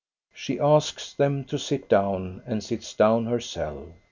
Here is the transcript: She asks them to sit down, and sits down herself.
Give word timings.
She 0.33 0.59
asks 0.59 1.13
them 1.13 1.43
to 1.43 1.59
sit 1.59 1.87
down, 1.87 2.41
and 2.47 2.63
sits 2.63 2.95
down 2.95 3.27
herself. 3.27 3.87